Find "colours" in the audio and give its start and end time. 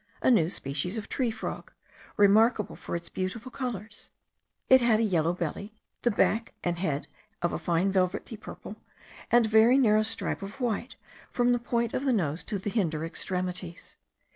3.51-4.09